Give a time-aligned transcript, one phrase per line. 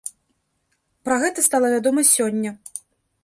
[1.09, 2.51] Пра гэта стала вядома сёння.